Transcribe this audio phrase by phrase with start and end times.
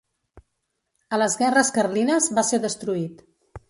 [1.17, 3.27] A les guerres carlines va ser destruït.